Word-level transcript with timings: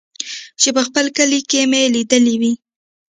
چې 0.61 0.69
په 0.75 0.81
خپل 0.87 1.05
کلي 1.17 1.39
کښې 1.49 1.61
مې 1.71 1.81
ليدلې 1.95 2.35
وې. 2.41 2.51